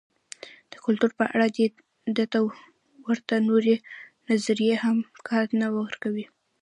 [0.71, 1.47] د کلتور په اړه
[2.17, 2.39] دې ته
[3.05, 3.75] ورته نورې
[4.29, 6.25] نظریې هم کار نه ورکوي.